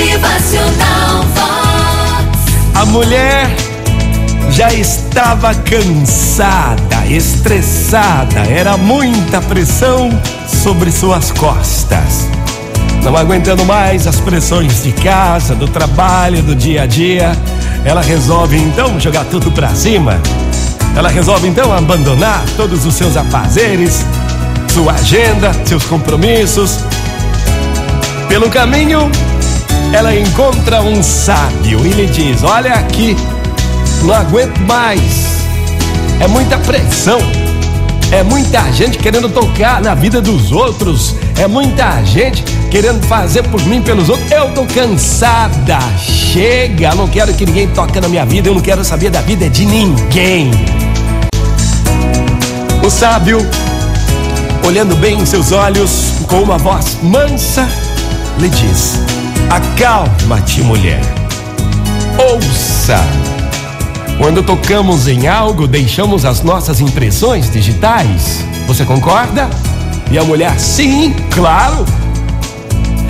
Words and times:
Motivacional 0.00 1.26
Vox. 1.34 2.74
A 2.74 2.86
mulher 2.86 3.54
já 4.50 4.72
estava 4.72 5.54
cansada, 5.54 7.06
estressada, 7.06 8.40
era 8.48 8.78
muita 8.78 9.42
pressão 9.42 10.08
sobre 10.46 10.90
suas 10.90 11.30
costas. 11.32 12.26
Não 13.02 13.14
aguentando 13.14 13.62
mais 13.66 14.06
as 14.06 14.18
pressões 14.20 14.82
de 14.82 14.92
casa, 14.92 15.54
do 15.54 15.68
trabalho, 15.68 16.42
do 16.42 16.54
dia 16.56 16.84
a 16.84 16.86
dia, 16.86 17.32
ela 17.84 18.00
resolve 18.00 18.56
então 18.56 18.98
jogar 18.98 19.26
tudo 19.26 19.50
pra 19.52 19.68
cima. 19.74 20.18
Ela 20.96 21.10
resolve 21.10 21.46
então 21.46 21.70
abandonar 21.76 22.42
todos 22.56 22.86
os 22.86 22.94
seus 22.94 23.18
afazeres, 23.18 24.02
sua 24.72 24.92
agenda, 24.92 25.52
seus 25.66 25.84
compromissos. 25.84 26.78
Pelo 28.28 28.48
caminho, 28.48 29.10
ela 29.92 30.14
encontra 30.14 30.82
um 30.82 31.02
sábio 31.02 31.84
e 31.84 31.90
lhe 31.90 32.06
diz: 32.06 32.42
Olha 32.42 32.74
aqui, 32.74 33.16
não 34.02 34.14
aguento 34.14 34.58
mais. 34.60 35.40
É 36.20 36.28
muita 36.28 36.58
pressão. 36.58 37.18
É 38.12 38.24
muita 38.24 38.72
gente 38.72 38.98
querendo 38.98 39.28
tocar 39.28 39.80
na 39.80 39.94
vida 39.94 40.20
dos 40.20 40.50
outros. 40.50 41.14
É 41.38 41.46
muita 41.46 42.02
gente 42.04 42.42
querendo 42.70 43.04
fazer 43.06 43.42
por 43.44 43.62
mim, 43.66 43.80
pelos 43.82 44.08
outros. 44.08 44.30
Eu 44.30 44.52
tô 44.52 44.64
cansada. 44.64 45.78
Chega, 45.98 46.94
não 46.94 47.08
quero 47.08 47.32
que 47.34 47.46
ninguém 47.46 47.68
toque 47.68 48.00
na 48.00 48.08
minha 48.08 48.26
vida. 48.26 48.48
Eu 48.48 48.54
não 48.54 48.60
quero 48.60 48.84
saber 48.84 49.10
da 49.10 49.20
vida 49.20 49.48
de 49.48 49.64
ninguém. 49.64 50.50
O 52.84 52.90
sábio, 52.90 53.38
olhando 54.66 54.96
bem 54.96 55.20
em 55.20 55.26
seus 55.26 55.52
olhos, 55.52 56.12
com 56.26 56.42
uma 56.42 56.58
voz 56.58 56.98
mansa, 57.02 57.68
lhe 58.38 58.48
diz: 58.48 58.98
Acalma-te, 59.50 60.62
mulher. 60.62 61.00
Ouça. 62.16 63.00
Quando 64.16 64.44
tocamos 64.44 65.08
em 65.08 65.26
algo, 65.26 65.66
deixamos 65.66 66.24
as 66.24 66.40
nossas 66.40 66.80
impressões 66.80 67.50
digitais. 67.50 68.44
Você 68.68 68.84
concorda? 68.84 69.50
E 70.08 70.16
a 70.16 70.22
mulher, 70.22 70.56
sim, 70.60 71.12
claro. 71.32 71.84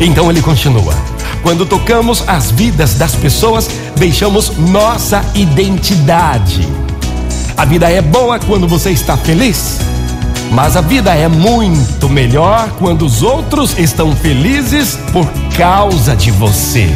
Então 0.00 0.30
ele 0.30 0.40
continua. 0.40 0.94
Quando 1.42 1.66
tocamos 1.66 2.26
as 2.26 2.50
vidas 2.50 2.94
das 2.94 3.14
pessoas, 3.14 3.68
deixamos 3.96 4.56
nossa 4.56 5.22
identidade. 5.34 6.66
A 7.58 7.66
vida 7.66 7.90
é 7.90 8.00
boa 8.00 8.38
quando 8.38 8.66
você 8.66 8.90
está 8.90 9.18
feliz, 9.18 9.80
mas 10.52 10.76
a 10.76 10.80
vida 10.82 11.14
é 11.14 11.28
muito 11.28 12.08
melhor 12.08 12.70
quando 12.78 13.06
os 13.06 13.22
outros 13.22 13.78
estão 13.78 14.14
felizes 14.14 14.98
por 15.12 15.26
causa 15.56 16.14
de 16.14 16.30
você. 16.30 16.94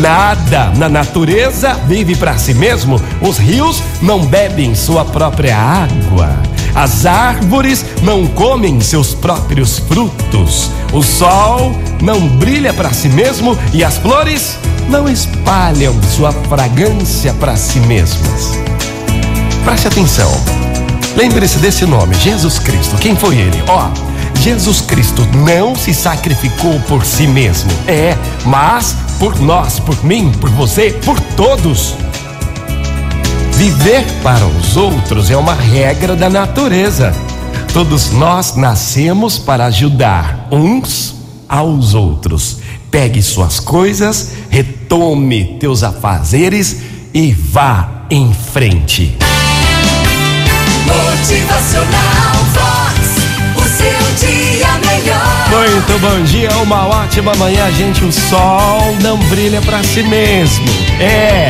Nada 0.00 0.72
na 0.76 0.88
natureza 0.88 1.74
vive 1.86 2.14
para 2.14 2.38
si 2.38 2.54
mesmo. 2.54 3.00
Os 3.20 3.36
rios 3.36 3.82
não 4.00 4.24
bebem 4.24 4.74
sua 4.74 5.04
própria 5.04 5.56
água. 5.56 6.30
As 6.74 7.04
árvores 7.04 7.84
não 8.02 8.26
comem 8.28 8.80
seus 8.80 9.12
próprios 9.12 9.80
frutos. 9.80 10.70
O 10.92 11.02
sol 11.02 11.74
não 12.00 12.28
brilha 12.28 12.72
para 12.72 12.92
si 12.92 13.08
mesmo 13.08 13.58
e 13.72 13.82
as 13.82 13.98
flores 13.98 14.56
não 14.88 15.08
espalham 15.08 16.00
sua 16.02 16.30
fragrância 16.32 17.34
para 17.34 17.56
si 17.56 17.80
mesmas. 17.80 18.52
Preste 19.64 19.88
atenção. 19.88 20.69
Lembre-se 21.20 21.58
desse 21.58 21.84
nome, 21.84 22.14
Jesus 22.14 22.58
Cristo. 22.58 22.96
Quem 22.96 23.14
foi 23.14 23.36
ele? 23.36 23.62
Ó, 23.68 23.90
Jesus 24.40 24.80
Cristo 24.80 25.22
não 25.36 25.76
se 25.76 25.92
sacrificou 25.92 26.80
por 26.88 27.04
si 27.04 27.26
mesmo. 27.26 27.70
É, 27.86 28.16
mas 28.46 28.96
por 29.18 29.38
nós, 29.38 29.78
por 29.78 30.02
mim, 30.02 30.32
por 30.40 30.48
você, 30.48 30.98
por 31.04 31.20
todos. 31.36 31.94
Viver 33.52 34.02
para 34.22 34.46
os 34.46 34.78
outros 34.78 35.30
é 35.30 35.36
uma 35.36 35.52
regra 35.52 36.16
da 36.16 36.30
natureza. 36.30 37.14
Todos 37.74 38.12
nós 38.12 38.56
nascemos 38.56 39.38
para 39.38 39.66
ajudar 39.66 40.48
uns 40.50 41.16
aos 41.46 41.92
outros. 41.92 42.60
Pegue 42.90 43.20
suas 43.20 43.60
coisas, 43.60 44.30
retome 44.48 45.58
teus 45.60 45.82
afazeres 45.82 46.78
e 47.12 47.30
vá 47.30 48.06
em 48.08 48.32
frente. 48.32 49.18
Motivacional 50.86 52.34
Vox. 52.54 53.20
O 53.56 53.62
seu 53.62 54.28
dia 54.28 54.68
melhor. 54.86 55.48
Muito 55.50 55.98
bom 56.00 56.22
dia, 56.24 56.50
uma 56.62 56.86
ótima 56.86 57.34
manhã, 57.34 57.70
gente. 57.72 58.04
O 58.04 58.12
sol 58.12 58.96
não 59.02 59.16
brilha 59.28 59.60
para 59.62 59.82
si 59.82 60.02
mesmo. 60.02 60.66
É, 60.98 61.48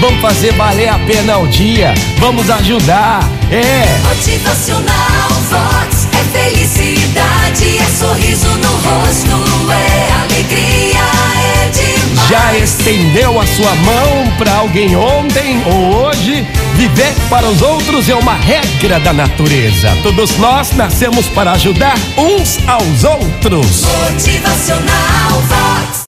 vamos 0.00 0.20
fazer 0.20 0.52
valer 0.52 0.88
a 0.88 0.98
pena 1.00 1.38
o 1.38 1.46
dia. 1.48 1.94
Vamos 2.18 2.50
ajudar. 2.50 3.20
É. 3.50 3.86
Motivacional 4.08 5.30
Vox. 5.50 6.08
É 6.12 6.38
felicidade, 6.38 7.78
é 7.78 7.84
sorriso 7.98 8.48
no 8.48 8.68
rosto, 8.68 9.70
é 9.72 10.12
alegria, 10.22 11.00
é 11.38 11.68
demais. 11.70 12.28
Já 12.28 12.58
estendeu 12.58 13.40
a 13.40 13.46
sua 13.46 13.74
mão 13.76 14.32
para 14.36 14.52
alguém 14.56 14.96
ontem 14.96 15.62
ou 15.66 16.06
hoje? 16.06 16.46
Viver 16.76 17.14
para 17.30 17.48
os 17.48 17.62
outros 17.62 18.06
é 18.06 18.14
uma 18.14 18.34
regra 18.34 19.00
da 19.00 19.10
natureza. 19.10 19.96
Todos 20.02 20.36
nós 20.36 20.72
nascemos 20.72 21.26
para 21.26 21.52
ajudar 21.52 21.94
uns 22.18 22.58
aos 22.68 23.02
outros. 23.02 23.82
Motivacional 24.12 25.42